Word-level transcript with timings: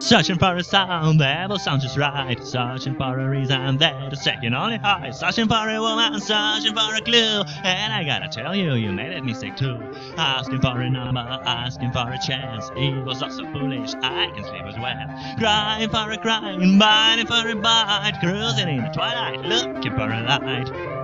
Searching 0.00 0.38
for 0.38 0.56
a 0.56 0.64
sound 0.64 1.20
that 1.20 1.50
will 1.50 1.58
sound 1.58 1.82
just 1.82 1.98
right. 1.98 2.42
Searching 2.42 2.96
for 2.96 3.18
a 3.18 3.28
reason 3.28 3.76
that 3.76 4.10
is 4.10 4.22
second 4.22 4.54
only 4.54 4.78
high. 4.78 5.10
Searching 5.10 5.48
for 5.48 5.68
a 5.68 5.78
woman, 5.78 6.18
searching 6.18 6.74
for 6.74 6.94
a 6.94 7.00
clue. 7.02 7.42
And 7.62 7.92
I 7.92 8.04
gotta 8.04 8.28
tell 8.28 8.56
you, 8.56 8.72
you 8.72 8.90
made 8.90 9.12
a 9.12 9.22
mistake 9.22 9.56
too. 9.56 9.78
Asking 10.16 10.62
for 10.62 10.80
a 10.80 10.88
number, 10.88 11.20
asking 11.20 11.92
for 11.92 12.10
a 12.10 12.18
chance. 12.26 12.70
It 12.74 13.04
was 13.04 13.22
all 13.22 13.30
so 13.30 13.44
foolish, 13.52 13.92
I 13.96 14.30
can 14.34 14.44
sleep 14.44 14.64
as 14.64 14.78
well. 14.78 15.36
Crying 15.36 15.90
for 15.90 16.10
a 16.10 16.16
crime, 16.16 16.78
biting 16.78 17.26
for 17.26 17.46
a 17.46 17.54
bite. 17.54 18.16
Cruising 18.20 18.68
in 18.68 18.84
the 18.84 18.90
twilight, 18.94 19.42
looking 19.42 19.92
for 19.92 20.10
a 20.10 20.22
light. 20.22 20.97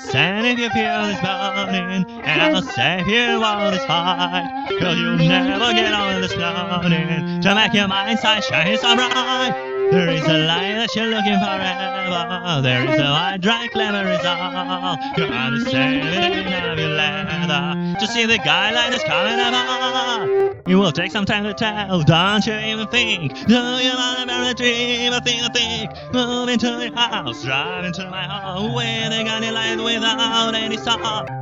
If 0.00 0.58
you 0.58 0.70
feel 0.70 1.06
this 1.06 1.20
burning, 1.20 2.04
and 2.22 2.56
I'll 2.56 2.62
save 2.62 3.08
you 3.08 3.42
all 3.42 3.70
this 3.70 3.84
fight. 3.84 4.68
Cause 4.78 4.96
you'll 4.96 5.16
never 5.16 5.72
get 5.72 5.92
on 5.92 6.20
this 6.20 6.36
loading 6.36 7.40
to 7.40 7.54
make 7.54 7.74
your 7.74 7.88
mind 7.88 8.18
shine, 8.20 8.42
shine 8.42 8.78
so 8.78 8.94
bright. 8.94 9.52
There 9.90 10.08
is 10.10 10.22
a 10.22 10.38
light 10.46 10.74
that 10.74 10.94
you're 10.94 11.06
looking 11.06 11.38
forever. 11.38 12.62
There 12.62 12.84
is 12.84 13.00
a 13.00 13.10
white, 13.10 13.38
dry, 13.40 13.68
clever 13.72 14.10
all. 14.26 14.98
You're 15.16 15.32
out 15.32 15.52
of 15.52 16.67
to 17.98 18.06
see 18.06 18.26
the 18.26 18.38
guide 18.38 18.74
light 18.74 18.94
is 18.94 19.02
coming 19.04 19.34
about. 19.34 20.56
It 20.66 20.74
will 20.74 20.92
take 20.92 21.12
some 21.12 21.24
time 21.24 21.44
to 21.44 21.54
tell, 21.54 22.02
don't 22.02 22.46
you 22.46 22.54
even 22.54 22.86
think? 22.88 23.32
Do 23.46 23.54
you 23.54 23.94
want 23.94 24.20
to 24.20 24.26
bear 24.26 24.50
a 24.50 24.54
dream? 24.54 25.12
I 25.12 25.20
think, 25.20 25.42
I 25.42 25.48
think. 25.48 26.12
Move 26.12 26.48
into 26.48 26.68
your 26.68 26.94
house, 26.94 27.42
drive 27.42 27.84
into 27.84 28.08
my 28.10 28.24
home 28.24 28.74
with 28.74 29.12
a 29.12 29.24
guiding 29.24 29.54
light 29.54 29.76
without 29.76 30.54
any 30.54 30.76
stop. 30.76 31.37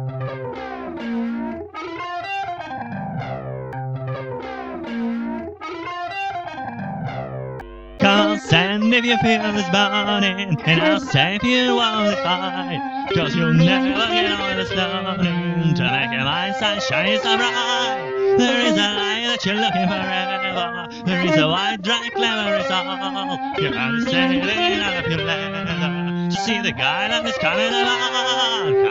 Cause 8.56 8.64
and 8.64 8.94
if 8.94 9.04
you 9.04 9.18
feel 9.18 9.52
this 9.52 9.68
burning, 9.68 10.58
and 10.64 10.80
I'll 10.80 10.98
save 10.98 11.44
you 11.44 11.78
all 11.78 12.08
the 12.08 12.16
fight. 12.16 13.10
Cause 13.14 13.36
you'll 13.36 13.52
never 13.52 14.06
get 14.10 14.32
on 14.32 14.56
this 14.56 14.70
loading 14.70 15.74
to 15.74 15.82
make 15.82 16.10
your 16.10 16.24
mind 16.24 16.54
shine, 16.58 16.80
shine 16.80 17.18
so 17.18 17.36
bright. 17.36 18.36
There 18.38 18.66
is 18.66 18.72
a 18.72 18.88
light 18.96 19.26
that 19.26 19.44
you're 19.44 19.56
looking 19.56 19.86
forever. 19.86 20.88
There 21.04 21.26
is 21.26 21.36
a 21.36 21.46
white, 21.46 21.82
dry, 21.82 22.08
clever 22.14 22.72
all. 22.72 23.38
You're 23.60 23.74
understanding 23.74 24.40
of 24.40 25.06
your 25.06 25.26
leather 25.26 26.30
to 26.30 26.36
see 26.36 26.62
the 26.62 26.72
guy 26.72 27.08
that 27.08 27.26
is 27.26 27.36
coming 27.36 27.68
along. 27.68 28.86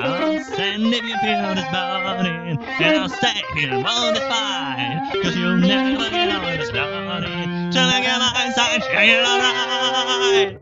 And 0.59 0.93
if 0.93 1.03
you 1.03 1.17
feel 1.17 1.55
this 1.55 1.65
burning, 1.71 2.59
and 2.61 2.97
I'll 2.97 3.09
save 3.09 3.43
you 3.55 3.83
all 3.83 4.13
the 4.13 4.21
fight. 4.21 5.09
Cause 5.23 5.35
you'll 5.35 5.57
never 5.57 6.07
get 6.11 6.24
mind 8.95 9.09
shine, 9.09 9.19
shine 9.19 10.59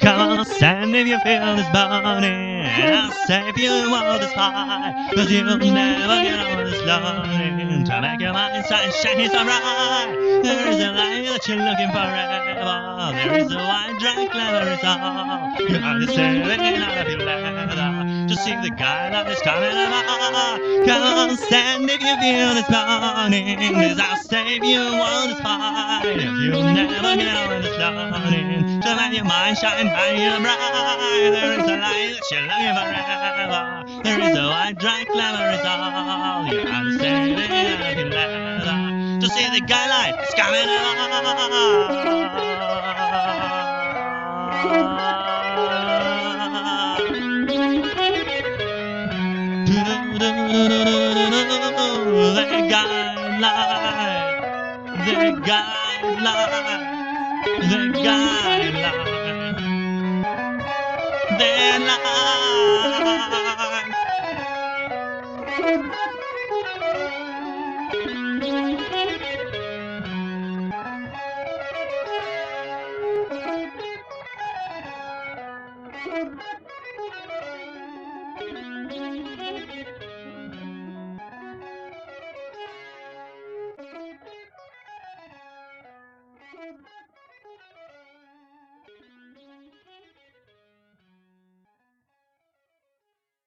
Cause 0.00 0.62
and 0.62 0.94
if 0.94 1.06
you 1.06 1.18
feel 1.20 1.56
this 1.56 1.68
burning, 1.72 2.64
I'll 2.64 3.10
save 3.26 3.58
you 3.58 3.70
all 3.70 4.18
this 4.18 4.32
fight. 4.32 5.10
Cause 5.14 5.30
you'll 5.30 5.58
never 5.58 6.22
get 6.22 6.38
on 6.38 6.64
this 6.64 6.82
loading 6.82 7.84
to 7.84 8.00
make 8.00 8.20
your 8.20 8.32
mind 8.32 8.64
shine, 8.66 8.92
shine 8.92 9.28
so 9.30 9.44
bright. 9.44 10.40
There 10.42 10.68
is 10.68 10.80
a 10.80 10.92
light 10.92 11.26
that 11.26 11.48
you're 11.48 11.58
looking 11.58 11.90
forever. 11.90 13.12
There 13.12 13.38
is 13.38 13.52
a 13.52 13.56
white, 13.56 13.96
dry, 13.98 14.26
clever 14.30 14.86
all. 14.86 15.54
You're 15.68 15.82
understanding 15.82 16.82
out 16.82 16.98
of 16.98 17.08
your 17.08 17.26
leather 17.26 18.17
to 18.28 18.36
see 18.36 18.54
the 18.60 18.68
guy 18.68 19.08
that 19.08 19.26
is 19.30 19.40
coming 19.40 19.72
about. 19.72 20.60
Cause 20.84 21.40
and 21.50 21.88
if 21.88 21.98
you 22.00 22.14
feel 22.20 22.52
this 22.52 22.68
burning, 22.68 23.56
this 23.78 23.98
I'll 23.98 24.18
save 24.22 24.62
you 24.64 24.80
this 24.84 25.40
fight. 25.40 26.02
If 26.04 26.36
you'll 26.44 26.62
never 26.62 27.16
get 27.16 27.48
on 27.48 27.62
this 27.62 27.78
loading 27.78 28.82
to 28.82 28.96
make 28.96 29.14
your 29.16 29.24
mind 29.24 29.56
shine 29.56 29.86
bright 29.88 30.18
and 30.20 30.44
bright. 30.44 31.30
There 31.32 31.54
is 31.56 31.64
a 31.64 31.76
light 31.80 32.20
that 32.20 32.30
you're 32.30 32.42
looking 32.44 32.76
forever. 32.76 33.84
There 34.04 34.20
is 34.20 34.36
a 34.36 34.44
white, 34.46 34.76
dry, 34.78 35.06
clever 35.10 35.48
is 35.56 35.64
all. 35.64 36.44
You're 36.52 36.68
understanding 36.68 37.50
out 37.50 37.80
of 37.80 37.96
your 37.96 38.10
leather 38.10 39.20
to 39.20 39.26
see 39.26 39.48
the 39.58 39.64
guide 39.66 39.88
light 39.88 40.20
is 40.22 40.34
coming 40.36 40.68
along. 40.68 40.98
Light, 53.40 55.06
the 55.06 55.12
light, 55.46 56.02
the 56.02 57.80
light, 58.02 58.74
the 61.40 61.78
light. 61.88 63.84
Thank. 76.04 76.67